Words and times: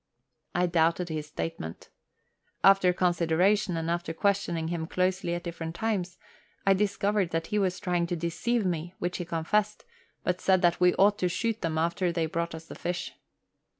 I 0.55 0.65
doubted 0.65 1.09
his 1.09 1.27
statement. 1.27 1.89
After 2.63 2.91
consideration, 2.91 3.77
and 3.77 3.87
after 3.91 4.13
questioning 4.13 4.69
him 4.69 4.87
closely 4.87 5.35
at 5.35 5.43
different 5.43 5.75
times, 5.75 6.17
I 6.65 6.73
discovered 6.73 7.29
that 7.29 7.45
he 7.53 7.59
was 7.59 7.79
trying 7.79 8.07
to 8.07 8.15
deceive 8.15 8.65
me, 8.65 8.95
which 8.97 9.17
he 9.17 9.25
confessed, 9.25 9.85
but 10.23 10.41
said 10.41 10.63
that 10.63 10.79
we 10.81 10.95
ought 10.95 11.19
to 11.19 11.29
shoot 11.29 11.61
them 11.61 11.77
after 11.77 12.11
they 12.11 12.25
brought 12.25 12.55
us 12.55 12.65
the 12.65 12.73
fish. 12.73 13.13